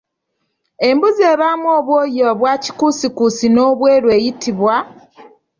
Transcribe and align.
Embuzi 0.87 1.21
ebaamu 1.33 1.67
obwoya 1.77 2.23
obwa 2.31 2.53
kikuusikuusi 2.63 3.45
n'obweru 3.49 4.07
eyitibwa? 4.17 4.75